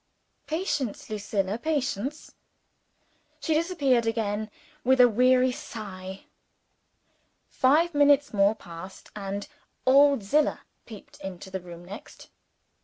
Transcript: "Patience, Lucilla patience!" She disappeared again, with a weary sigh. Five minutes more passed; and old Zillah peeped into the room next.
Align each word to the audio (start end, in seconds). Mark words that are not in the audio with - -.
"Patience, 0.47 1.11
Lucilla 1.11 1.59
patience!" 1.59 2.33
She 3.39 3.53
disappeared 3.53 4.07
again, 4.07 4.49
with 4.83 4.99
a 4.99 5.07
weary 5.07 5.51
sigh. 5.51 6.21
Five 7.49 7.93
minutes 7.93 8.33
more 8.33 8.55
passed; 8.55 9.11
and 9.15 9.47
old 9.85 10.23
Zillah 10.23 10.61
peeped 10.87 11.21
into 11.23 11.51
the 11.51 11.61
room 11.61 11.85
next. 11.85 12.29